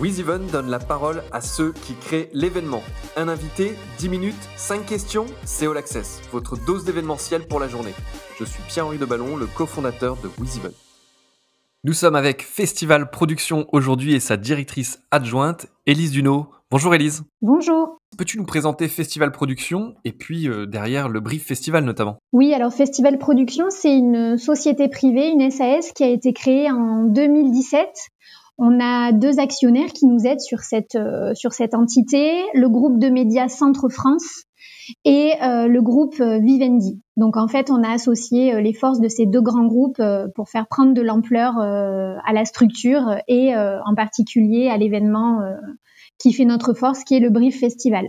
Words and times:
WizEven 0.00 0.46
donne 0.46 0.70
la 0.70 0.78
parole 0.78 1.22
à 1.30 1.42
ceux 1.42 1.72
qui 1.72 1.92
créent 1.92 2.30
l'événement. 2.32 2.82
Un 3.16 3.28
invité, 3.28 3.74
10 3.98 4.08
minutes, 4.08 4.48
5 4.56 4.86
questions, 4.86 5.26
c'est 5.44 5.66
All 5.66 5.76
Access, 5.76 6.22
votre 6.32 6.56
dose 6.56 6.86
d'événementiel 6.86 7.46
pour 7.46 7.60
la 7.60 7.68
journée. 7.68 7.92
Je 8.38 8.44
suis 8.46 8.62
Pierre-Henri 8.66 8.96
de 8.96 9.04
Ballon, 9.04 9.36
le 9.36 9.44
cofondateur 9.44 10.16
de 10.16 10.30
WizEven. 10.40 10.72
Nous 11.84 11.92
sommes 11.92 12.14
avec 12.14 12.42
Festival 12.42 13.10
Production 13.10 13.66
aujourd'hui 13.72 14.14
et 14.14 14.20
sa 14.20 14.38
directrice 14.38 15.02
adjointe, 15.10 15.66
Élise 15.84 16.12
Duno. 16.12 16.46
Bonjour 16.70 16.94
Élise. 16.94 17.24
Bonjour. 17.42 17.98
Peux-tu 18.16 18.38
nous 18.38 18.46
présenter 18.46 18.88
Festival 18.88 19.32
Production 19.32 19.96
et 20.06 20.12
puis 20.12 20.48
euh, 20.48 20.64
derrière 20.64 21.10
le 21.10 21.20
Brief 21.20 21.44
Festival 21.44 21.84
notamment? 21.84 22.16
Oui, 22.32 22.54
alors 22.54 22.72
Festival 22.72 23.18
Production, 23.18 23.66
c'est 23.68 23.94
une 23.94 24.38
société 24.38 24.88
privée, 24.88 25.28
une 25.28 25.50
SAS 25.50 25.92
qui 25.92 26.04
a 26.04 26.08
été 26.08 26.32
créée 26.32 26.70
en 26.70 27.04
2017 27.04 27.86
on 28.60 28.78
a 28.78 29.12
deux 29.12 29.40
actionnaires 29.40 29.88
qui 29.88 30.06
nous 30.06 30.26
aident 30.26 30.40
sur 30.40 30.60
cette, 30.60 30.94
euh, 30.94 31.32
sur 31.34 31.54
cette 31.54 31.74
entité, 31.74 32.42
le 32.52 32.68
groupe 32.68 32.98
de 32.98 33.08
médias 33.08 33.48
Centre 33.48 33.88
France 33.88 34.44
et 35.06 35.32
euh, 35.42 35.66
le 35.66 35.80
groupe 35.80 36.20
euh, 36.20 36.38
Vivendi. 36.40 37.00
Donc 37.16 37.38
en 37.38 37.48
fait, 37.48 37.70
on 37.70 37.82
a 37.82 37.90
associé 37.90 38.60
les 38.60 38.74
forces 38.74 39.00
de 39.00 39.08
ces 39.08 39.24
deux 39.24 39.40
grands 39.40 39.66
groupes 39.66 40.02
pour 40.34 40.50
faire 40.50 40.66
prendre 40.68 40.92
de 40.92 41.00
l'ampleur 41.00 41.58
à 41.58 42.32
la 42.32 42.44
structure 42.44 43.16
et 43.28 43.54
en 43.54 43.94
particulier 43.94 44.68
à 44.68 44.78
l'événement 44.78 45.40
qui 46.18 46.32
fait 46.32 46.46
notre 46.46 46.72
force, 46.72 47.04
qui 47.04 47.14
est 47.14 47.20
le 47.20 47.28
Brief 47.28 47.60
Festival. 47.60 48.06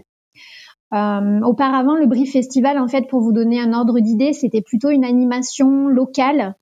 Euh, 0.93 1.39
auparavant, 1.41 1.95
le 1.95 2.05
Brief 2.05 2.33
Festival, 2.33 2.77
en 2.77 2.87
fait, 2.87 3.07
pour 3.07 3.21
vous 3.21 3.31
donner 3.31 3.61
un 3.61 3.73
ordre 3.73 3.99
d'idée, 3.99 4.33
c'était 4.33 4.61
plutôt 4.61 4.89
une 4.89 5.05
animation 5.05 5.87
locale. 5.87 6.55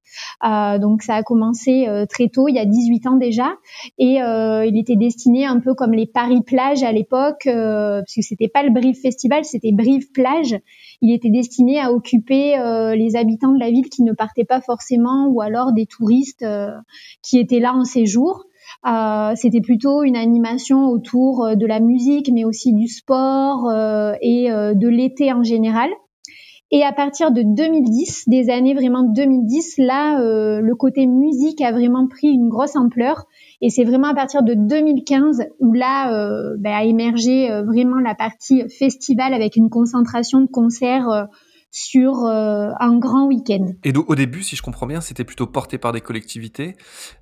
Euh, 0.44 0.78
donc, 0.78 1.02
ça 1.02 1.16
a 1.16 1.24
commencé 1.24 1.88
euh, 1.88 2.06
très 2.06 2.30
tôt, 2.30 2.48
il 2.48 2.56
y 2.56 2.60
a 2.60 2.66
18 2.66 3.08
ans 3.08 3.16
déjà, 3.16 3.56
et 3.98 4.22
euh, 4.22 4.66
il 4.66 4.78
était 4.78 4.96
destiné 4.96 5.46
un 5.46 5.60
peu 5.60 5.74
comme 5.74 5.94
les 5.94 6.06
Paris 6.06 6.42
plages 6.42 6.84
à 6.84 6.92
l'époque, 6.92 7.48
euh, 7.48 8.02
parce 8.02 8.16
que 8.16 8.22
c'était 8.22 8.48
pas 8.48 8.64
le 8.64 8.72
Brief 8.72 9.02
Festival, 9.02 9.46
c'était 9.46 9.72
Brief 9.72 10.12
plage. 10.12 10.56
Il 11.02 11.14
était 11.14 11.30
destiné 11.30 11.80
à 11.80 11.92
occuper 11.94 12.58
les 12.96 13.16
habitants 13.16 13.54
de 13.54 13.60
la 13.60 13.72
ville 13.72 13.88
qui 13.90 14.04
ne 14.04 14.12
partaient 14.12 14.44
pas 14.44 14.60
forcément, 14.60 15.28
ou 15.28 15.40
alors 15.40 15.72
des 15.72 15.86
touristes 15.86 16.46
qui 17.22 17.40
étaient 17.40 17.62
là 17.62 17.74
en 17.74 17.86
séjour. 17.86 18.44
Euh, 18.88 19.34
c'était 19.36 19.62
plutôt 19.62 20.04
une 20.04 20.16
animation 20.16 20.88
autour 20.88 21.46
euh, 21.46 21.56
de 21.56 21.66
la 21.66 21.82
musique, 21.82 22.32
mais 22.34 22.46
aussi 22.46 22.74
du 22.74 22.88
sport 22.88 23.68
euh, 23.70 24.14
et 24.22 24.50
de 24.50 24.88
l'été 24.88 25.34
en 25.34 25.44
général. 25.44 25.90
Et 26.72 26.84
à 26.84 26.94
partir 26.94 27.32
de 27.32 27.42
2010, 27.42 28.26
des 28.28 28.52
années 28.52 28.76
vraiment 28.76 29.02
2010, 29.02 29.80
là, 29.80 30.20
le 30.62 30.76
côté 30.76 31.08
musique 31.08 31.62
a 31.62 31.72
vraiment 31.72 32.08
pris 32.08 32.28
une 32.28 32.48
grosse 32.48 32.76
ampleur. 32.76 33.26
Et 33.60 33.70
c'est 33.70 33.84
vraiment 33.84 34.10
à 34.10 34.14
partir 34.14 34.44
de 34.44 34.54
2015 34.54 35.46
où 35.60 35.74
là 35.74 36.12
ben, 36.60 36.72
a 36.72 36.84
émergé 36.84 37.50
vraiment 37.66 37.98
la 37.98 38.14
partie 38.14 38.70
festival 38.70 39.34
avec 39.34 39.56
une 39.56 39.70
concentration 39.70 40.42
de 40.42 40.48
concerts 40.48 41.28
sur 41.72 42.26
euh, 42.26 42.72
un 42.80 42.98
grand 42.98 43.28
week-end. 43.28 43.74
Et 43.84 43.94
au 43.96 44.16
début, 44.16 44.44
si 44.44 44.56
je 44.56 44.62
comprends 44.62 44.88
bien, 44.88 45.02
c'était 45.02 45.24
plutôt 45.24 45.46
porté 45.46 45.78
par 45.78 45.92
des 45.92 46.02
collectivités. 46.02 46.76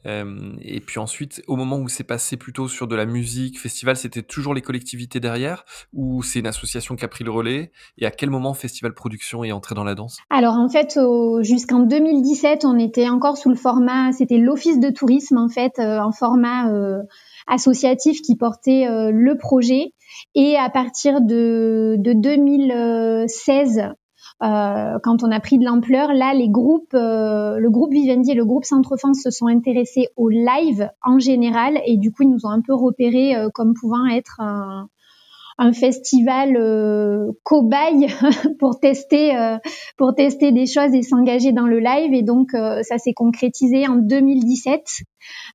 Euh, 0.05 0.53
et 0.61 0.79
puis 0.79 0.99
ensuite, 0.99 1.43
au 1.47 1.55
moment 1.55 1.77
où 1.77 1.89
c'est 1.89 2.05
passé 2.05 2.37
plutôt 2.37 2.67
sur 2.67 2.87
de 2.87 2.95
la 2.95 3.05
musique, 3.05 3.59
festival, 3.59 3.97
c'était 3.97 4.23
toujours 4.23 4.53
les 4.53 4.61
collectivités 4.61 5.19
derrière? 5.19 5.65
Ou 5.93 6.23
c'est 6.23 6.39
une 6.39 6.47
association 6.47 6.95
qui 6.95 7.03
a 7.03 7.07
pris 7.07 7.23
le 7.23 7.31
relais? 7.31 7.71
Et 7.97 8.05
à 8.05 8.11
quel 8.11 8.29
moment 8.29 8.53
Festival 8.53 8.93
Production 8.93 9.43
est 9.43 9.51
entré 9.51 9.75
dans 9.75 9.83
la 9.83 9.95
danse? 9.95 10.17
Alors 10.29 10.55
en 10.55 10.69
fait, 10.69 10.97
jusqu'en 11.41 11.79
2017, 11.79 12.63
on 12.63 12.77
était 12.77 13.09
encore 13.09 13.37
sous 13.37 13.49
le 13.49 13.55
format, 13.55 14.13
c'était 14.13 14.37
l'office 14.37 14.79
de 14.79 14.89
tourisme 14.89 15.37
en 15.37 15.49
fait, 15.49 15.73
euh, 15.79 15.99
en 15.99 16.11
format 16.11 16.71
associatif 17.47 18.21
qui 18.21 18.35
portait 18.35 18.87
le 19.11 19.37
projet. 19.37 19.93
Et 20.35 20.55
à 20.57 20.69
partir 20.69 21.21
de, 21.21 21.95
de 21.97 22.13
2016, 22.13 23.93
euh, 24.43 24.99
quand 25.03 25.23
on 25.23 25.31
a 25.31 25.39
pris 25.39 25.58
de 25.58 25.65
l'ampleur, 25.65 26.14
là, 26.14 26.33
les 26.33 26.49
groupes, 26.49 26.93
euh, 26.93 27.58
le 27.58 27.70
groupe 27.70 27.92
Vivendi 27.92 28.31
et 28.31 28.36
le 28.36 28.45
groupe 28.45 28.65
Centre 28.65 28.95
France 28.98 29.21
se 29.23 29.31
sont 29.31 29.48
intéressés 29.48 30.09
au 30.15 30.30
live 30.30 30.89
en 31.03 31.17
général 31.17 31.81
et 31.86 31.98
du 31.98 32.11
coup, 32.11 32.23
ils 32.23 32.30
nous 32.30 32.45
ont 32.45 32.52
un 32.52 32.61
peu 32.61 32.75
repéré 32.75 33.36
euh, 33.36 33.49
comme 33.53 33.73
pouvant 33.73 34.05
être 34.05 34.39
un, 34.39 34.89
un 35.58 35.73
festival 35.73 36.55
euh, 36.55 37.31
cobaye 37.43 38.08
pour 38.59 38.80
tester 38.80 39.36
euh, 39.36 39.58
pour 39.98 40.14
tester 40.14 40.52
des 40.52 40.67
choses 40.67 40.93
et 40.93 41.02
s'engager 41.02 41.52
dans 41.52 41.65
le 41.65 41.80
live. 41.80 42.14
Et 42.14 42.21
donc 42.21 42.52
ça 42.52 42.98
s'est 42.98 43.14
concrétisé 43.14 43.87
en 43.87 43.95
2017 43.95 44.81
euh, 44.81 45.04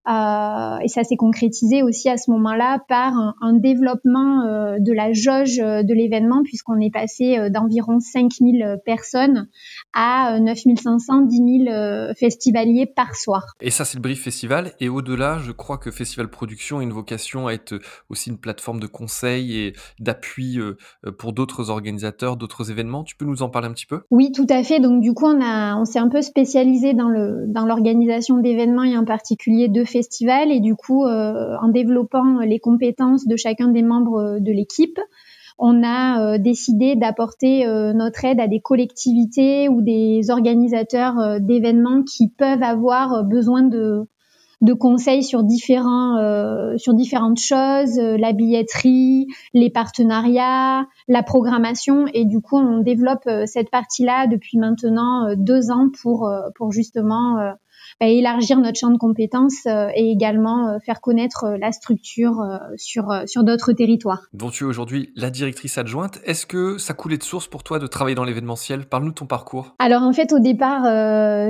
et 0.07 0.89
ça 0.89 1.05
s'est 1.05 1.17
concrétisé 1.17 1.83
aussi 1.83 2.09
à 2.09 2.17
ce 2.17 2.31
moment-là 2.31 2.81
par 2.89 3.13
un, 3.41 3.53
développement 3.53 4.45
de 4.79 4.93
la 4.93 5.13
jauge 5.13 5.59
de 5.59 5.95
l'événement 5.95 6.43
puisqu'on 6.43 6.81
est 6.81 6.93
passé 6.93 7.51
d'environ 7.51 8.01
5000 8.01 8.79
personnes 8.85 9.49
à 9.93 10.39
9500 10.41 11.23
10 11.23 11.65
000 11.67 12.15
festivaliers 12.19 12.87
par 12.87 13.15
soir. 13.15 13.55
Et 13.61 13.71
ça 13.71 13.85
c'est 13.85 13.97
le 13.97 14.03
Brief 14.03 14.23
Festival 14.23 14.73
et 14.81 14.89
au-delà, 14.89 15.39
je 15.39 15.53
crois 15.53 15.79
que 15.79 15.91
Festival 15.91 16.29
Production 16.29 16.79
a 16.79 16.83
une 16.83 16.93
vocation 16.93 17.47
à 17.47 17.53
être 17.53 17.79
aussi 18.09 18.31
une 18.31 18.39
plateforme 18.39 18.81
de 18.81 18.87
conseil 18.87 19.59
et 19.59 19.73
d'appui 19.99 20.59
euh, 20.59 20.77
euh, 21.07 21.13
pour 21.13 21.33
d'autres 21.33 21.71
organisateurs, 21.71 22.37
d'autres 22.37 22.71
événements. 22.71 23.05
Tu 23.05 23.17
peux 23.17 23.25
nous 23.25 23.43
en 23.43 23.49
parler 23.49 23.69
un 23.69 23.73
petit 23.73 23.87
peu? 23.87 24.03
Oui, 24.11 24.33
tout 24.33 24.47
à 24.49 24.63
fait. 24.63 24.81
Donc 24.81 25.01
du 25.01 25.15
coup, 25.15 25.27
on, 25.27 25.41
a, 25.41 25.77
on 25.77 25.85
s'est 25.85 25.99
un 25.99 26.09
peu 26.09 26.23
spécialisé 26.23 26.95
dans 26.95 27.67
l'organisation 27.67 28.39
d'événements 28.39 28.85
et 28.85 28.97
en 28.97 29.05
particulier 29.05 29.62
de 29.69 29.85
festivals. 29.85 30.51
Et 30.51 30.61
du 30.61 30.75
coup, 30.75 31.05
euh, 31.05 31.57
en 31.61 31.69
développant 31.69 32.41
les 32.41 32.59
compétences 32.59 33.27
de 33.27 33.37
chacun 33.37 33.69
des 33.69 33.83
membres 33.83 34.39
de 34.41 34.53
l'équipe, 34.53 34.99
on 35.59 35.83
a 35.85 36.39
décidé 36.39 36.97
d'apporter 36.97 37.65
notre 37.95 38.25
aide 38.25 38.41
à 38.41 38.49
des 38.49 38.59
collectivités 38.59 39.69
ou 39.69 39.83
des 39.83 40.31
organisateurs 40.31 41.41
d'événements 41.41 42.03
qui 42.03 42.31
peuvent 42.31 42.63
avoir 42.63 43.23
besoin 43.23 43.63
de, 43.63 44.09
de 44.63 44.73
conseils 44.73 45.25
sur 45.25 45.43
différents 45.43 46.17
euh, 46.19 46.79
sur 46.79 46.95
différentes 46.95 47.41
choses, 47.41 47.99
euh, 47.99 48.17
la 48.17 48.33
billetterie, 48.33 49.27
les 49.53 49.71
partenariats, 49.71 50.87
la 51.09 51.23
programmation 51.25 52.07
et 52.15 52.25
du 52.25 52.41
coup 52.41 52.57
on 52.57 52.79
développe 52.79 53.27
euh, 53.27 53.43
cette 53.45 53.71
partie-là 53.71 54.29
depuis 54.29 54.59
maintenant 54.59 55.35
deux 55.37 55.71
ans 55.73 55.89
pour 56.01 56.33
pour 56.55 56.71
justement 56.71 57.39
élargir 58.09 58.59
notre 58.59 58.79
champ 58.79 58.91
de 58.91 58.99
compétences 58.99 59.67
euh, 59.67 59.89
et 59.95 60.11
également 60.11 60.69
euh, 60.69 60.79
faire 60.85 61.01
connaître 61.01 61.45
euh, 61.45 61.57
la 61.59 61.73
structure 61.73 62.37
sur, 62.77 63.13
sur 63.27 63.45
d'autres 63.45 63.73
territoires. 63.73 64.23
Dont 64.33 64.51
tu 64.51 64.65
es 64.65 64.67
aujourd'hui 64.67 65.11
la 65.17 65.31
directrice 65.31 65.79
adjointe. 65.79 66.19
Est-ce 66.25 66.47
que 66.47 66.79
ça 66.79 66.95
coulait 66.95 67.19
de 67.19 67.23
source 67.23 67.47
pour 67.47 67.63
toi 67.63 67.79
de 67.79 67.87
travailler 67.87 68.15
dans 68.15 68.25
l'événementiel? 68.25 68.87
Parle-nous 68.87 69.11
de 69.11 69.15
ton 69.15 69.27
parcours. 69.27 69.75
Alors 69.79 70.03
en 70.03 70.13
fait 70.13 70.33
au 70.33 70.39
départ, 70.39 70.83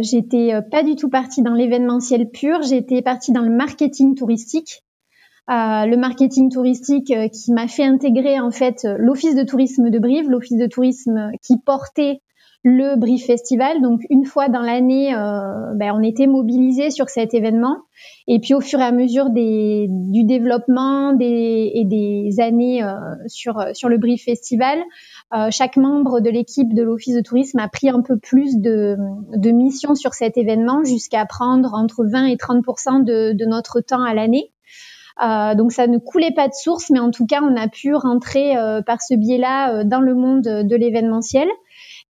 j'étais 0.03 0.53
pas 0.71 0.83
du 0.83 0.97
tout 0.97 1.09
partie 1.09 1.43
dans 1.43 1.55
l'événementiel 1.55 2.31
pur, 2.31 2.63
j'étais 2.63 3.03
partie 3.03 3.33
dans 3.33 3.43
le 3.43 3.55
marketing 3.55 4.15
touristique. 4.15 4.83
Euh, 5.51 5.87
le 5.87 5.97
marketing 5.97 6.51
touristique 6.51 7.13
qui 7.33 7.53
m'a 7.53 7.67
fait 7.67 7.85
intégrer 7.85 8.39
en 8.41 8.51
fait 8.51 8.87
l'office 8.99 9.35
de 9.35 9.43
tourisme 9.43 9.91
de 9.91 9.99
Brive, 9.99 10.31
l'office 10.31 10.57
de 10.59 10.67
tourisme 10.67 11.31
qui 11.43 11.59
portait 11.59 12.21
le 12.65 12.97
Brief 12.97 13.27
Festival. 13.27 13.83
Donc 13.83 14.03
une 14.09 14.25
fois 14.25 14.49
dans 14.49 14.61
l'année, 14.61 15.15
euh, 15.15 15.75
ben, 15.75 15.93
on 15.95 16.03
était 16.03 16.27
mobilisés 16.27 16.91
sur 16.91 17.09
cet 17.09 17.35
événement. 17.35 17.79
Et 18.29 18.39
puis 18.39 18.55
au 18.55 18.61
fur 18.61 18.79
et 18.79 18.85
à 18.85 18.93
mesure 18.93 19.31
des, 19.31 19.89
du 19.91 20.25
développement 20.25 21.13
des, 21.13 21.73
et 21.75 21.85
des 21.85 22.41
années 22.41 22.83
euh, 22.83 22.95
sur, 23.27 23.65
sur 23.75 23.89
le 23.89 23.99
Brief 23.99 24.25
Festival, 24.25 24.79
euh, 25.35 25.49
chaque 25.51 25.77
membre 25.77 26.21
de 26.21 26.31
l'équipe 26.31 26.73
de 26.73 26.83
l'Office 26.83 27.17
de 27.17 27.21
tourisme 27.21 27.59
a 27.59 27.69
pris 27.69 27.89
un 27.89 28.03
peu 28.03 28.19
plus 28.19 28.59
de, 28.59 28.97
de 29.35 29.51
missions 29.51 29.95
sur 29.95 30.15
cet 30.15 30.37
événement 30.37 30.85
jusqu'à 30.85 31.25
prendre 31.27 31.75
entre 31.75 32.05
20 32.05 32.27
et 32.27 32.37
30 32.37 33.05
de, 33.05 33.33
de 33.33 33.45
notre 33.45 33.81
temps 33.81 34.03
à 34.03 34.15
l'année. 34.15 34.53
Euh, 35.23 35.55
donc 35.55 35.73
ça 35.73 35.87
ne 35.87 35.99
coulait 35.99 36.33
pas 36.35 36.49
de 36.49 36.55
source, 36.55 36.91
mais 36.91 36.99
en 36.99 37.11
tout 37.11 37.27
cas 37.27 37.41
on 37.43 37.57
a 37.57 37.69
pu 37.69 37.95
rentrer 37.95 38.57
euh, 38.57 38.83
par 38.83 39.03
ce 39.03 39.15
biais-là 39.15 39.85
dans 39.85 40.01
le 40.01 40.15
monde 40.15 40.43
de 40.43 40.77
l'événementiel. 40.77 41.49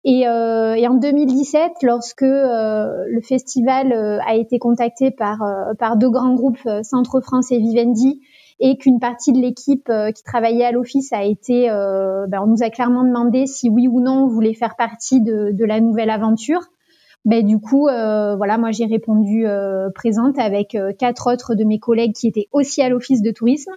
Et, 0.05 0.27
euh, 0.27 0.75
et, 0.75 0.89
en 0.89 0.95
2017, 0.95 1.75
lorsque 1.83 2.23
euh, 2.23 3.05
le 3.09 3.21
festival 3.21 3.93
euh, 3.93 4.19
a 4.27 4.35
été 4.35 4.59
contacté 4.59 5.13
par, 5.13 5.43
euh, 5.43 5.75
par 5.79 5.97
deux 5.97 6.11
grands 6.11 6.35
groupes, 6.35 6.69
Centre 6.83 7.21
France 7.21 7.53
et 7.53 7.59
Vivendi, 7.59 8.21
et 8.59 8.77
qu'une 8.77 8.99
partie 8.99 9.33
de 9.33 9.41
l'équipe 9.41 9.91
qui 10.15 10.23
travaillait 10.23 10.65
à 10.65 10.73
l'office 10.73 11.13
a 11.13 11.25
été, 11.25 11.67
ben, 11.69 12.41
on 12.43 12.47
nous 12.47 12.63
a 12.63 12.71
clairement 12.71 13.03
demandé 13.03 13.47
si 13.47 13.69
oui 13.69 13.89
ou 13.89 14.01
non 14.01 14.25
on 14.25 14.29
voulait 14.29 14.55
faire 14.55 14.77
partie 14.77 15.21
de, 15.21 15.51
de 15.51 15.65
la 15.65 15.81
nouvelle 15.81 16.11
aventure. 16.11 16.61
Ben, 17.25 17.45
du 17.45 17.59
coup, 17.59 17.89
voilà, 17.89 18.59
moi 18.59 18.71
j'ai 18.71 18.85
répondu 18.85 19.47
présente 19.97 20.39
avec 20.39 20.77
quatre 20.97 21.33
autres 21.33 21.57
de 21.57 21.65
mes 21.65 21.81
collègues 21.81 22.13
qui 22.13 22.29
étaient 22.29 22.47
aussi 22.53 22.83
à 22.83 22.89
l'office 22.89 23.21
de 23.21 23.33
tourisme. 23.33 23.73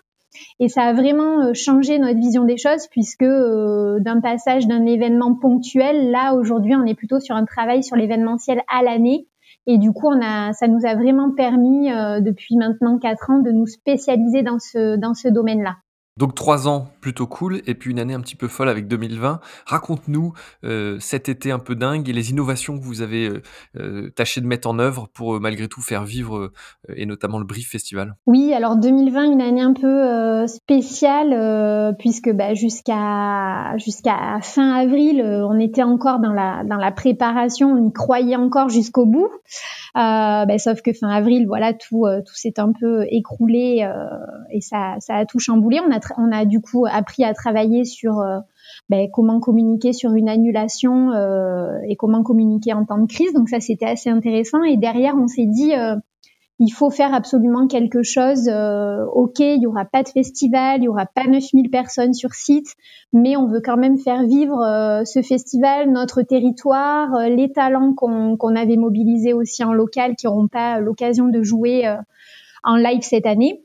Et 0.60 0.68
ça 0.68 0.84
a 0.84 0.94
vraiment 0.94 1.42
euh, 1.42 1.54
changé 1.54 2.00
notre 2.00 2.20
vision 2.20 2.44
des 2.44 2.58
choses 2.58 2.88
puisque 2.92 3.24
euh, 3.24 4.00
d'un 4.00 4.22
passage 4.22 4.68
d'un 4.68 4.86
événement 4.86 5.36
ponctuel, 5.36 6.12
là 6.12 6.34
aujourd'hui 6.34 6.76
on 6.76 6.86
est 6.86 6.96
plutôt 6.96 7.20
sur 7.20 7.36
un 7.36 7.46
travail 7.46 7.84
sur 7.84 7.96
l'événementiel 7.96 8.62
à 8.68 8.84
l'année 8.84 9.28
Et 9.68 9.78
du 9.78 9.92
coup, 9.92 10.08
on 10.08 10.22
a, 10.22 10.54
ça 10.54 10.68
nous 10.68 10.86
a 10.86 10.96
vraiment 10.96 11.32
permis 11.32 11.90
depuis 12.22 12.56
maintenant 12.56 13.00
quatre 13.00 13.30
ans 13.32 13.40
de 13.40 13.52
nous 13.52 13.66
spécialiser 13.68 14.44
dans 14.44 14.60
ce 14.60 14.96
dans 14.96 15.14
ce 15.14 15.28
domaine-là. 15.28 15.78
Donc 16.18 16.34
trois 16.34 16.70
ans 16.70 16.88
plutôt 17.02 17.28
cool 17.28 17.62
et 17.68 17.76
puis 17.76 17.92
une 17.92 18.00
année 18.00 18.14
un 18.14 18.22
petit 18.22 18.38
peu 18.38 18.48
folle 18.48 18.70
avec 18.70 18.88
2020. 18.88 19.42
Raconte-nous 19.66 20.32
euh, 20.64 20.96
cet 21.02 21.28
été 21.28 21.52
un 21.52 21.60
peu 21.60 21.76
dingue 21.76 22.08
et 22.08 22.14
les 22.14 22.32
innovations 22.32 22.80
que 22.80 22.84
vous 22.84 23.02
avez 23.02 23.28
euh, 23.28 23.42
euh, 23.78 24.10
tâché 24.12 24.40
de 24.40 24.48
mettre 24.48 24.70
en 24.70 24.80
œuvre 24.80 25.10
pour 25.14 25.42
malgré 25.42 25.68
tout 25.68 25.82
faire 25.82 26.06
vivre 26.06 26.54
et 26.88 27.06
notamment 27.06 27.38
le 27.38 27.44
Brief 27.44 27.70
Festival. 27.70 28.16
Oui, 28.28 28.54
alors 28.54 28.78
2020 28.78 29.24
une 29.30 29.42
année 29.42 29.62
un 29.62 29.74
peu 29.74 30.48
spéciale 30.48 31.94
puisque 32.00 32.32
bah, 32.32 32.54
jusqu'à 32.54 33.76
jusqu'à 33.76 34.40
fin 34.42 34.74
avril 34.74 35.22
on 35.22 35.60
était 35.60 35.84
encore 35.84 36.20
dans 36.20 36.32
la 36.32 36.64
dans 36.64 36.78
la 36.78 36.94
préparation, 36.94 37.74
on 37.74 37.90
y 37.90 37.92
croyait 37.92 38.38
encore 38.38 38.70
jusqu'au 38.70 39.06
bout. 39.06 39.28
Bah, 39.94 40.46
sauf 40.60 40.82
que 40.82 40.94
fin 40.94 41.10
avril 41.10 41.46
voilà 41.46 41.74
tout 41.74 42.06
tout 42.26 42.36
s'est 42.36 42.58
un 42.58 42.72
peu 42.72 43.06
écroulé 43.10 43.86
et 44.50 44.62
ça 44.62 44.96
ça 45.00 45.16
a 45.16 45.26
tout 45.26 45.40
chamboulé. 45.40 45.82
On 45.86 45.92
on 46.18 46.32
a 46.32 46.46
du 46.46 46.62
coup 46.62 46.86
appris 46.90 47.24
à 47.24 47.34
travailler 47.34 47.86
sur 47.86 48.20
euh, 48.20 48.40
ben, 48.90 49.08
comment 49.12 49.40
communiquer 49.40 49.94
sur 49.94 50.14
une 50.14 50.30
annulation 50.30 51.12
euh, 51.12 51.78
et 51.88 51.96
comment 51.96 52.24
communiquer 52.24 52.74
en 52.74 52.86
temps 52.86 52.98
de 52.98 53.08
crise. 53.08 53.34
Donc 53.34 53.50
ça, 53.50 53.60
c'était 53.60 53.86
assez 53.86 54.10
intéressant. 54.10 54.64
Et 54.64 54.78
derrière, 54.78 55.16
on 55.16 55.28
s'est 55.28 55.46
dit, 55.46 55.74
euh, 55.74 55.96
il 56.60 56.70
faut 56.70 56.90
faire 56.90 57.14
absolument 57.14 57.68
quelque 57.68 58.04
chose. 58.04 58.50
ok, 58.50 59.40
il 59.40 59.62
y 59.62 59.68
aura 59.68 59.84
pas 59.84 60.04
de 60.04 60.10
festival, 60.10 60.80
il 60.80 60.86
y 60.86 60.88
aura 60.88 61.06
pas 61.06 61.28
9000 61.28 61.70
personnes 61.70 62.14
sur 62.14 62.34
site, 62.34 62.76
mais 63.12 63.36
on 63.36 63.48
veut 63.48 63.62
quand 63.62 63.76
même 63.76 63.98
faire 63.98 64.24
vivre 64.24 65.04
ce 65.06 65.22
festival, 65.22 65.92
notre 65.92 66.22
territoire, 66.22 67.28
les 67.28 67.52
talents 67.52 67.94
qu'on 67.94 68.56
avait 68.56 68.78
mobilisés 68.78 69.34
aussi 69.34 69.66
en 69.66 69.74
local 69.74 70.16
qui 70.16 70.28
n'auront 70.28 70.48
pas 70.48 70.80
l'occasion 70.80 71.28
de 71.28 71.44
jouer 71.44 71.94
en 72.64 72.78
live 72.78 73.02
cette 73.02 73.26
année. 73.26 73.65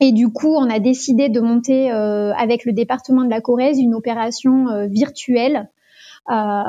Et 0.00 0.12
du 0.12 0.28
coup, 0.28 0.54
on 0.54 0.70
a 0.70 0.78
décidé 0.78 1.28
de 1.28 1.40
monter 1.40 1.90
euh, 1.90 2.32
avec 2.34 2.64
le 2.64 2.72
département 2.72 3.24
de 3.24 3.30
la 3.30 3.40
Corrèze 3.40 3.80
une 3.80 3.94
opération 3.94 4.68
euh, 4.68 4.86
virtuelle 4.86 5.70
euh, 6.30 6.62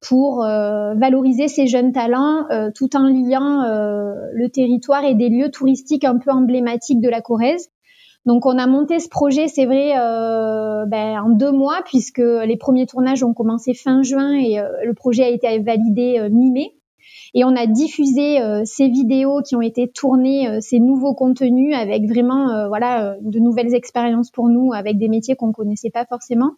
pour 0.00 0.38
valoriser 0.38 1.48
ces 1.48 1.66
jeunes 1.66 1.92
talents 1.92 2.46
tout 2.76 2.96
en 2.96 3.08
liant 3.08 3.64
le 4.32 4.48
territoire 4.50 5.04
et 5.04 5.14
des 5.14 5.28
lieux 5.28 5.50
touristiques 5.50 6.04
un 6.04 6.16
peu 6.16 6.30
emblématiques 6.30 7.00
de 7.00 7.08
la 7.08 7.20
Corrèze. 7.20 7.70
Donc 8.24 8.46
on 8.46 8.56
a 8.56 8.68
monté 8.68 9.00
ce 9.00 9.08
projet, 9.08 9.48
c'est 9.48 9.66
vrai, 9.66 9.94
ben, 10.86 11.20
en 11.20 11.30
deux 11.30 11.50
mois 11.50 11.80
puisque 11.86 12.18
les 12.18 12.56
premiers 12.56 12.86
tournages 12.86 13.24
ont 13.24 13.34
commencé 13.34 13.74
fin 13.74 14.02
juin 14.04 14.34
et 14.34 14.62
le 14.84 14.94
projet 14.94 15.24
a 15.24 15.28
été 15.28 15.58
validé 15.58 16.28
mi-mai. 16.30 16.77
Et 17.34 17.44
on 17.44 17.54
a 17.56 17.66
diffusé 17.66 18.40
euh, 18.40 18.62
ces 18.64 18.88
vidéos 18.88 19.42
qui 19.42 19.56
ont 19.56 19.60
été 19.60 19.88
tournées, 19.88 20.48
euh, 20.48 20.58
ces 20.60 20.80
nouveaux 20.80 21.14
contenus 21.14 21.74
avec 21.76 22.06
vraiment 22.06 22.50
euh, 22.50 22.68
voilà 22.68 23.16
de 23.20 23.38
nouvelles 23.38 23.74
expériences 23.74 24.30
pour 24.30 24.48
nous 24.48 24.72
avec 24.72 24.98
des 24.98 25.08
métiers 25.08 25.36
qu'on 25.36 25.52
connaissait 25.52 25.90
pas 25.90 26.04
forcément. 26.06 26.52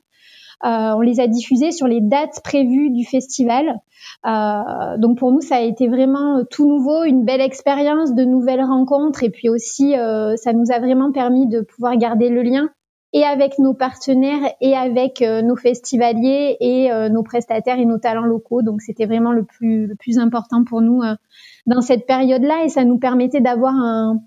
on 0.62 1.00
les 1.00 1.20
a 1.20 1.26
diffusés 1.26 1.72
sur 1.72 1.86
les 1.86 2.00
dates 2.00 2.40
prévues 2.44 2.90
du 2.90 3.04
festival. 3.04 3.80
donc 4.24 5.18
pour 5.18 5.32
nous, 5.32 5.40
ça 5.40 5.56
a 5.56 5.60
été 5.60 5.88
vraiment 5.88 6.44
tout 6.50 6.68
nouveau, 6.68 7.04
une 7.04 7.24
belle 7.24 7.40
expérience, 7.40 8.14
de 8.14 8.24
nouvelles 8.24 8.62
rencontres, 8.62 9.22
et 9.22 9.30
puis 9.30 9.48
aussi, 9.48 9.94
ça 10.36 10.52
nous 10.52 10.70
a 10.70 10.78
vraiment 10.78 11.12
permis 11.12 11.46
de 11.46 11.62
pouvoir 11.62 11.96
garder 11.96 12.28
le 12.28 12.42
lien 12.42 12.68
et 13.12 13.24
avec 13.24 13.58
nos 13.58 13.74
partenaires 13.74 14.52
et 14.60 14.76
avec 14.76 15.22
euh, 15.22 15.42
nos 15.42 15.56
festivaliers 15.56 16.56
et 16.60 16.92
euh, 16.92 17.08
nos 17.08 17.22
prestataires 17.22 17.78
et 17.78 17.84
nos 17.84 17.98
talents 17.98 18.24
locaux. 18.24 18.62
Donc 18.62 18.82
c'était 18.82 19.06
vraiment 19.06 19.32
le 19.32 19.44
plus 19.44 20.18
important 20.18 20.64
pour 20.64 20.80
nous 20.80 21.02
euh, 21.02 21.14
dans 21.66 21.80
cette 21.80 22.06
période-là 22.06 22.64
et 22.64 22.68
ça 22.68 22.84
nous 22.84 22.98
permettait 22.98 23.40
d'avoir 23.40 23.74
un 23.74 24.20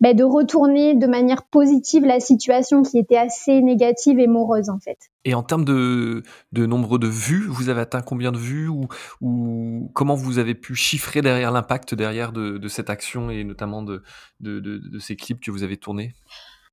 ben, 0.00 0.16
de 0.16 0.24
retourner 0.24 0.96
de 0.96 1.06
manière 1.06 1.44
positive 1.44 2.04
la 2.04 2.18
situation 2.18 2.82
qui 2.82 2.98
était 2.98 3.16
assez 3.16 3.60
négative 3.60 4.18
et 4.18 4.26
morose 4.26 4.68
en 4.68 4.80
fait. 4.80 4.98
Et 5.24 5.32
en 5.34 5.44
termes 5.44 5.64
de, 5.64 6.24
nombre 6.52 6.98
de 6.98 7.06
vues, 7.06 7.46
vous 7.46 7.68
avez 7.68 7.82
atteint 7.82 8.02
combien 8.02 8.32
de 8.32 8.38
vues 8.38 8.66
ou, 8.66 8.88
comment 9.94 10.16
vous 10.16 10.38
avez 10.40 10.56
pu 10.56 10.74
chiffrer 10.74 11.22
derrière 11.22 11.52
l'impact 11.52 11.94
derrière 11.94 12.32
de, 12.32 12.66
cette 12.66 12.90
action 12.90 13.30
et 13.30 13.44
notamment 13.44 13.84
de 13.84 14.02
ces 14.98 15.14
clips 15.14 15.40
que 15.40 15.52
vous 15.52 15.62
avez 15.62 15.76
tournés? 15.76 16.14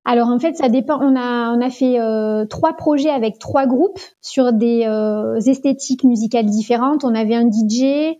Alors 0.05 0.29
en 0.29 0.39
fait, 0.39 0.55
ça 0.55 0.69
dépend. 0.69 0.99
On 1.01 1.15
a 1.15 1.53
on 1.55 1.61
a 1.61 1.69
fait 1.69 1.99
euh, 1.99 2.45
trois 2.45 2.73
projets 2.73 3.09
avec 3.09 3.37
trois 3.37 3.67
groupes 3.67 3.99
sur 4.21 4.53
des 4.53 4.85
euh, 4.85 5.39
esthétiques 5.45 6.03
musicales 6.03 6.45
différentes. 6.45 7.03
On 7.03 7.13
avait 7.13 7.35
un 7.35 7.49
DJ, 7.49 8.15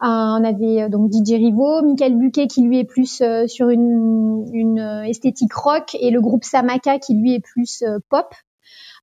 on 0.00 0.44
avait 0.44 0.82
euh, 0.82 0.88
donc 0.88 1.12
DJ 1.12 1.32
Rivo, 1.32 1.82
Michael 1.82 2.16
Buquet 2.16 2.46
qui 2.46 2.62
lui 2.62 2.78
est 2.78 2.84
plus 2.84 3.22
sur 3.46 3.68
une, 3.68 4.46
une 4.52 4.78
esthétique 5.06 5.52
rock 5.52 5.96
et 6.00 6.10
le 6.10 6.20
groupe 6.20 6.44
Samaka 6.44 6.98
qui 6.98 7.14
lui 7.14 7.34
est 7.34 7.40
plus 7.40 7.84
pop. 8.08 8.32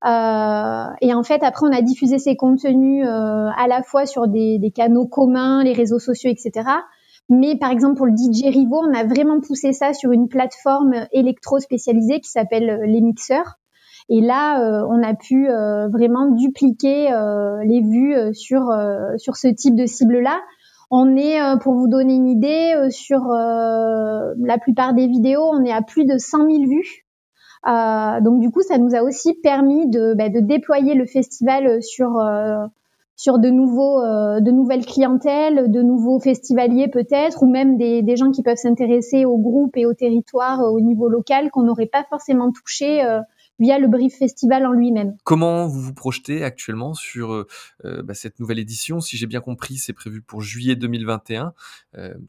et 0.04 1.14
en 1.14 1.24
fait, 1.24 1.44
après, 1.44 1.68
on 1.68 1.74
a 1.74 1.82
diffusé 1.82 2.18
ces 2.18 2.36
contenus 2.36 3.06
à 3.06 3.68
la 3.68 3.84
fois 3.84 4.06
sur 4.06 4.28
des 4.28 4.72
canaux 4.74 5.06
communs, 5.06 5.64
les 5.64 5.74
réseaux 5.74 6.00
sociaux, 6.00 6.32
etc. 6.32 6.64
Mais 7.32 7.56
par 7.56 7.72
exemple 7.72 7.96
pour 7.96 8.08
le 8.08 8.12
DJ 8.12 8.44
Rivo, 8.54 8.76
on 8.76 8.94
a 8.94 9.06
vraiment 9.06 9.40
poussé 9.40 9.72
ça 9.72 9.94
sur 9.94 10.12
une 10.12 10.28
plateforme 10.28 11.08
électro 11.14 11.60
spécialisée 11.60 12.20
qui 12.20 12.30
s'appelle 12.30 12.70
euh, 12.70 12.86
les 12.86 13.00
mixeurs. 13.00 13.56
Et 14.10 14.20
là, 14.20 14.60
euh, 14.60 14.86
on 14.90 15.02
a 15.02 15.14
pu 15.14 15.50
euh, 15.50 15.88
vraiment 15.88 16.26
dupliquer 16.26 17.10
les 17.64 17.82
vues 17.82 18.34
sur 18.34 18.70
sur 19.18 19.38
ce 19.38 19.48
type 19.48 19.76
de 19.76 19.86
cible-là. 19.86 20.42
On 20.90 21.16
est, 21.16 21.40
pour 21.62 21.76
vous 21.76 21.88
donner 21.88 22.16
une 22.16 22.28
idée, 22.28 22.74
sur 22.90 23.30
la 23.30 24.58
plupart 24.62 24.94
des 24.94 25.08
vidéos, 25.08 25.50
on 25.54 25.64
est 25.64 25.72
à 25.72 25.82
plus 25.82 26.04
de 26.04 26.18
100 26.18 26.50
000 26.50 26.64
vues. 26.68 27.06
donc 27.66 28.42
du 28.42 28.52
coup, 28.52 28.62
ça 28.62 28.78
nous 28.78 28.94
a 28.94 29.04
aussi 29.04 29.36
permis 29.36 29.88
de, 29.90 30.14
bah, 30.16 30.28
de 30.28 30.42
déployer 30.42 30.96
le 30.96 31.06
festival 31.06 31.82
sur 31.82 32.20
sur 33.22 33.38
de 33.38 33.52
nouveaux, 33.52 34.02
euh, 34.02 34.40
de 34.40 34.50
nouvelles 34.50 34.84
clientèles, 34.84 35.72
de 35.72 35.84
nouveaux 35.84 36.20
festivaliers 36.20 36.88
peut-être, 36.88 37.44
ou 37.44 37.52
même 37.52 37.78
des, 37.78 38.02
des 38.02 38.16
gens 38.16 38.32
qui 38.32 38.42
peuvent 38.42 38.58
s'intéresser 38.58 39.26
au 39.26 39.38
groupe 39.38 39.78
et 39.78 39.86
au 39.86 39.94
territoire 39.94 40.62
euh, 40.62 40.72
au 40.72 40.82
niveau 40.82 41.08
local 41.08 41.52
qu'on 41.52 41.62
n'aurait 41.62 41.86
pas 41.86 42.04
forcément 42.10 42.52
touché 42.52 43.06
euh, 43.06 43.20
via 43.60 43.78
le 43.78 43.88
Brief 43.88 44.18
Festival 44.18 44.66
en 44.66 44.72
lui-même. 44.72 45.16
Comment 45.24 45.68
vous 45.68 45.82
vous 45.82 45.94
projetez 45.94 46.44
actuellement 46.44 46.96
sur 46.96 47.46
bah, 47.84 48.16
cette 48.16 48.40
nouvelle 48.40 48.58
édition? 48.58 49.02
Si 49.02 49.18
j'ai 49.18 49.28
bien 49.28 49.40
compris, 49.40 49.76
c'est 49.76 49.94
prévu 49.94 50.24
pour 50.24 50.42
juillet 50.42 50.76
2021. 50.76 51.54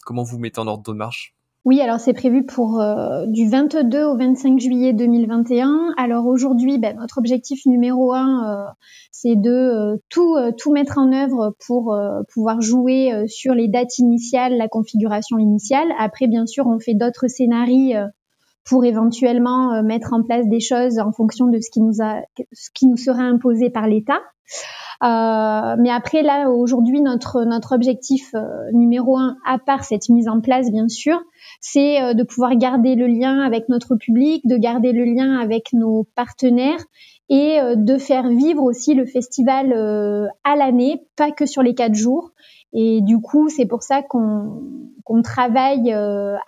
comment 0.05 0.25
vous 0.25 0.38
mettez 0.38 0.61
en 0.61 0.67
ordre 0.67 0.83
de 0.83 0.93
marche? 0.95 1.35
Oui, 1.64 1.81
alors 1.81 2.00
c'est 2.00 2.12
prévu 2.12 2.44
pour 2.44 2.81
euh, 2.81 3.25
du 3.26 3.49
22 3.49 4.03
au 4.03 4.17
25 4.17 4.59
juillet 4.59 4.92
2021. 4.92 5.95
Alors 5.97 6.26
aujourd'hui, 6.26 6.78
ben, 6.78 6.97
notre 6.97 7.19
objectif 7.19 7.64
numéro 7.66 8.12
un, 8.12 8.66
euh, 8.66 8.71
c'est 9.12 9.37
de 9.37 9.50
euh, 9.50 9.97
tout 10.09 10.37
tout 10.59 10.73
mettre 10.73 10.99
en 10.99 11.12
œuvre 11.12 11.54
pour 11.64 11.97
pouvoir 12.35 12.61
jouer 12.61 13.28
sur 13.28 13.54
les 13.54 13.69
dates 13.69 13.99
initiales, 13.99 14.57
la 14.57 14.66
configuration 14.66 15.38
initiale. 15.38 15.87
Après, 16.00 16.26
bien 16.26 16.47
sûr, 16.47 16.66
on 16.66 16.81
fait 16.81 16.95
d'autres 16.95 17.28
scénarios 17.28 18.09
pour 18.64 18.85
éventuellement 18.85 19.83
mettre 19.85 20.14
en 20.14 20.23
place 20.25 20.49
des 20.49 20.61
choses 20.61 20.99
en 20.99 21.12
fonction 21.12 21.47
de 21.47 21.61
ce 21.61 21.71
qui 22.75 22.87
nous 22.87 22.97
sera 22.97 23.23
imposé 23.23 23.71
par 23.71 23.87
l'État. 23.87 24.19
Euh, 25.02 25.76
mais 25.80 25.90
après 25.90 26.22
là 26.22 26.49
aujourd'hui 26.50 27.00
notre 27.00 27.44
notre 27.44 27.75
objectif 27.75 28.34
numéro 28.72 29.18
un 29.18 29.37
à 29.44 29.58
part 29.58 29.84
cette 29.84 30.08
mise 30.08 30.28
en 30.28 30.40
place 30.40 30.70
bien 30.70 30.88
sûr 30.88 31.20
c'est 31.62 32.02
euh, 32.02 32.12
de 32.12 32.25
pouvoir 32.25 32.56
garder 32.56 32.94
le 32.94 33.06
lien 33.06 33.40
avec 33.40 33.68
notre 33.68 33.96
public, 33.96 34.46
de 34.46 34.56
garder 34.56 34.92
le 34.92 35.04
lien 35.04 35.38
avec 35.38 35.72
nos 35.72 36.04
partenaires 36.14 36.84
et 37.28 37.61
euh, 37.61 37.76
de 37.76 37.99
faire 37.99 38.28
vivre 38.28 38.62
aussi 38.62 38.94
le 38.94 39.06
festival 39.06 39.72
euh, 39.72 40.26
à 40.44 40.56
l'année, 40.56 41.02
pas 41.16 41.30
que 41.30 41.46
sur 41.46 41.62
les 41.62 41.75
quatre 41.75 41.94
jours. 41.94 42.32
Et 42.75 43.00
du 43.02 43.20
coup, 43.20 43.49
c'est 43.49 43.66
pour 43.66 43.82
ça 43.82 44.02
qu'on 44.02 45.22
travaille 45.22 45.92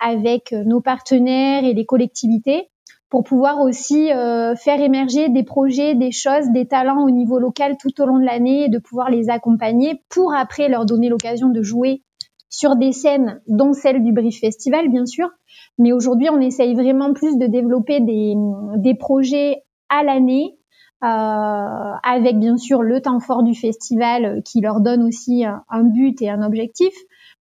avec 0.01 0.53
nos 0.53 0.81
partenaires 0.81 1.63
et 1.63 1.75
les 1.75 1.85
collectivités 1.85 2.67
pour 3.15 3.23
pouvoir 3.23 3.61
aussi 3.61 4.09
faire 4.57 4.81
émerger 4.81 5.29
des 5.29 5.43
projets, 5.43 5.95
des 5.95 6.11
choses, 6.11 6.49
des 6.49 6.65
talents 6.65 7.01
au 7.01 7.09
niveau 7.09 7.39
local 7.39 7.77
tout 7.79 8.01
au 8.01 8.05
long 8.05 8.19
de 8.19 8.25
l'année 8.25 8.65
et 8.65 8.67
de 8.67 8.77
pouvoir 8.77 9.09
les 9.09 9.29
accompagner 9.29 10.01
pour 10.09 10.33
après 10.33 10.67
leur 10.67 10.85
donner 10.85 11.07
l'occasion 11.07 11.47
de 11.47 11.61
jouer 11.61 12.03
sur 12.49 12.75
des 12.75 12.91
scènes, 12.91 13.41
dont 13.47 13.71
celle 13.71 14.03
du 14.03 14.11
Brief 14.11 14.41
Festival, 14.41 14.89
bien 14.89 15.05
sûr. 15.05 15.29
Mais 15.77 15.93
aujourd'hui, 15.93 16.29
on 16.29 16.41
essaye 16.41 16.75
vraiment 16.75 17.13
plus 17.13 17.37
de 17.37 17.47
développer 17.47 18.01
des, 18.01 18.35
des 18.79 18.95
projets 18.95 19.63
à 19.87 20.03
l'année, 20.03 20.57
euh, 21.01 21.07
avec 21.07 22.37
bien 22.37 22.57
sûr 22.57 22.81
le 22.81 23.01
temps 23.01 23.21
fort 23.21 23.43
du 23.43 23.55
festival 23.55 24.41
qui 24.43 24.59
leur 24.59 24.81
donne 24.81 25.03
aussi 25.03 25.45
un, 25.45 25.83
but 25.83 26.21
et 26.21 26.29
un 26.29 26.41
objectif, 26.41 26.93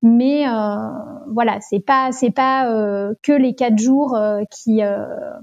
Mais 0.06 0.46
euh, 0.46 0.76
voilà, 1.32 1.60
c'est 1.62 1.80
pas 1.80 2.12
c'est 2.12 2.30
pas 2.30 2.70
euh, 2.70 3.14
que 3.22 3.32
les 3.32 3.54
quatre 3.54 3.78
jours 3.78 4.14
euh, 4.14 4.42
qui. 4.50 4.80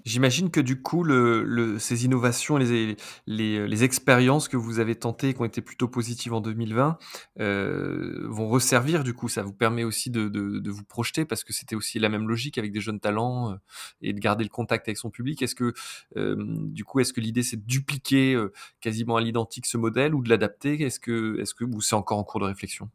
J'imagine 0.06 0.52
que 0.52 0.60
du 0.60 0.80
coup, 0.84 1.04
le, 1.04 1.44
le, 1.44 1.80
ces 1.80 2.06
innovations, 2.06 2.58
les, 2.58 2.96
les, 3.26 3.68
les 3.68 3.84
expériences 3.84 4.48
que 4.48 4.58
vous 4.58 4.78
avez 4.78 4.94
tentées, 4.94 5.34
qui 5.34 5.42
ont 5.42 5.46
été 5.46 5.62
plutôt 5.62 5.88
positives 5.88 6.34
en 6.34 6.42
2020, 6.42 7.00
vont 7.38 8.48
resservir. 8.48 9.04
Du 9.04 9.16
coup, 9.16 9.30
ça 9.30 9.42
vous 9.42 9.54
permet 9.54 9.84
aussi 9.84 10.12
de, 10.12 10.28
de, 10.30 10.60
de 10.60 10.70
vous 10.70 10.84
projeter 10.84 11.26
parce 11.26 11.44
que 11.44 11.54
c'était 11.54 11.76
aussi 11.76 11.98
la 11.98 12.10
même 12.10 12.28
logique 12.28 12.60
avec 12.60 12.72
des 12.72 12.82
jeunes 12.82 13.00
talents 13.00 13.58
et 14.04 14.14
de 14.14 14.20
garder 14.20 14.44
le 14.44 14.52
contact 14.52 14.88
avec 14.88 14.98
son 14.98 15.10
public. 15.10 15.42
Est-ce 15.42 15.56
que 15.56 15.74
du 16.16 16.86
coup, 16.86 17.00
est-ce 17.00 17.14
que 17.14 17.22
l'idée 17.22 17.42
c'est 17.42 17.58
de 17.58 17.66
dupliquer 17.66 18.40
quasiment 18.80 19.16
à 19.16 19.22
l'identique 19.22 19.66
ce 19.66 19.78
modèle 19.78 20.14
ou 20.14 20.22
de 20.22 20.30
l'adapter? 20.30 20.80
Est-ce 20.84 21.00
que 21.00 21.40
est-ce 21.42 21.56
que 21.56 21.66
c'est 21.80 21.96
encore 21.96 22.20
en 22.20 22.24
cours 22.24 22.42
de 22.42 22.46
réflexion? 22.46 22.92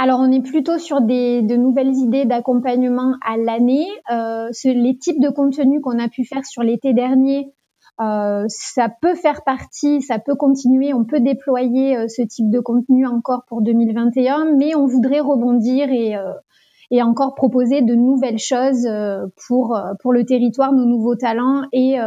Alors, 0.00 0.20
on 0.20 0.30
est 0.30 0.42
plutôt 0.42 0.78
sur 0.78 1.00
des, 1.00 1.42
de 1.42 1.56
nouvelles 1.56 1.92
idées 1.92 2.24
d'accompagnement 2.24 3.16
à 3.26 3.36
l'année. 3.36 3.88
Euh, 4.12 4.48
les 4.64 4.96
types 4.96 5.20
de 5.20 5.28
contenus 5.28 5.80
qu'on 5.82 5.98
a 5.98 6.08
pu 6.08 6.24
faire 6.24 6.44
sur 6.44 6.62
l'été 6.62 6.92
dernier, 6.94 7.52
euh, 8.00 8.44
ça 8.46 8.88
peut 8.88 9.16
faire 9.16 9.42
partie, 9.42 10.00
ça 10.02 10.20
peut 10.20 10.36
continuer, 10.36 10.94
on 10.94 11.04
peut 11.04 11.18
déployer 11.18 11.96
euh, 11.96 12.06
ce 12.06 12.22
type 12.22 12.48
de 12.48 12.60
contenu 12.60 13.08
encore 13.08 13.42
pour 13.48 13.60
2021, 13.60 14.52
mais 14.56 14.76
on 14.76 14.86
voudrait 14.86 15.18
rebondir 15.18 15.90
et, 15.90 16.16
euh, 16.16 16.32
et 16.92 17.02
encore 17.02 17.34
proposer 17.34 17.82
de 17.82 17.96
nouvelles 17.96 18.38
choses 18.38 18.88
pour, 19.48 19.76
pour 20.00 20.12
le 20.12 20.24
territoire, 20.24 20.72
nos 20.72 20.86
nouveaux 20.86 21.16
talents 21.16 21.62
et 21.72 21.98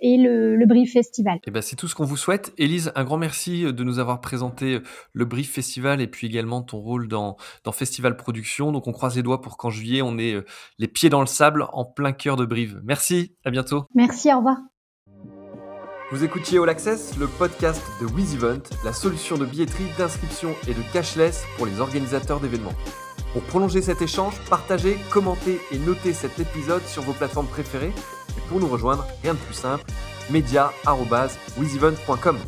et 0.00 0.16
le, 0.16 0.64
Brief 0.66 0.92
Festival. 0.92 1.36
Et 1.36 1.40
eh 1.46 1.50
ben, 1.50 1.62
c'est 1.62 1.76
tout 1.76 1.88
ce 1.88 1.94
qu'on 1.94 2.04
vous 2.04 2.16
souhaite. 2.16 2.52
Élise, 2.58 2.92
un 2.94 3.04
grand 3.04 3.16
merci 3.16 3.72
de 3.72 3.84
nous 3.84 3.98
avoir 3.98 4.20
présenté 4.20 4.80
le 5.12 5.24
Brief 5.24 5.50
Festival 5.50 6.00
et 6.00 6.06
puis 6.06 6.26
également 6.26 6.62
ton 6.62 6.78
rôle 6.78 7.08
dans, 7.08 7.36
dans 7.64 7.72
Festival 7.72 8.16
Production. 8.16 8.72
Donc 8.72 8.86
on 8.86 8.92
croise 8.92 9.16
les 9.16 9.22
doigts 9.22 9.40
pour 9.40 9.56
qu'en 9.56 9.70
juillet, 9.70 10.02
on 10.02 10.18
ait 10.18 10.34
euh, 10.34 10.44
les 10.78 10.88
pieds 10.88 11.08
dans 11.08 11.20
le 11.20 11.26
sable 11.26 11.66
en 11.72 11.84
plein 11.84 12.12
cœur 12.12 12.36
de 12.36 12.44
Brive. 12.44 12.80
Merci, 12.84 13.34
à 13.44 13.50
bientôt. 13.50 13.86
Merci, 13.94 14.32
au 14.32 14.38
revoir. 14.38 14.58
Vous 16.10 16.24
écoutiez 16.24 16.58
All 16.58 16.70
Access, 16.70 17.18
le 17.18 17.26
podcast 17.26 17.82
de 18.00 18.06
WizEvent, 18.06 18.62
la 18.82 18.94
solution 18.94 19.36
de 19.36 19.44
billetterie, 19.44 19.84
d'inscription 19.98 20.54
et 20.66 20.72
de 20.72 20.80
cashless 20.92 21.44
pour 21.56 21.66
les 21.66 21.80
organisateurs 21.80 22.40
d'événements. 22.40 22.72
Pour 23.34 23.42
prolonger 23.42 23.82
cet 23.82 24.00
échange, 24.00 24.34
partagez, 24.48 24.96
commentez 25.10 25.60
et 25.70 25.78
notez 25.78 26.14
cet 26.14 26.38
épisode 26.38 26.82
sur 26.86 27.02
vos 27.02 27.12
plateformes 27.12 27.46
préférées. 27.46 27.92
Pour 28.48 28.60
nous 28.60 28.68
rejoindre, 28.68 29.04
rien 29.22 29.34
de 29.34 29.38
plus 29.38 29.54
simple, 29.54 29.84
media.wizevent.com. 30.30 32.38